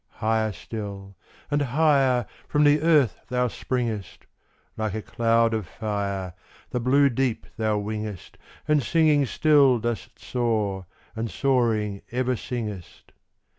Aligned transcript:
Higher 0.17 0.51
still 0.51 1.15
and 1.51 1.61
higher 1.61 2.25
From 2.47 2.63
the 2.63 2.81
earth 2.81 3.17
thou 3.27 3.47
springest: 3.49 4.25
Like 4.75 4.95
a 4.95 5.03
cloud 5.03 5.53
of 5.53 5.67
fire, 5.67 6.33
The 6.71 6.79
blue 6.79 7.07
deep 7.07 7.45
thou 7.55 7.77
wingest, 7.77 8.37
And 8.67 8.81
singing 8.81 9.27
still 9.27 9.77
dost 9.77 10.17
soar, 10.17 10.87
and 11.15 11.29
soaring 11.29 12.01
ever 12.11 12.35
singest. 12.35 13.11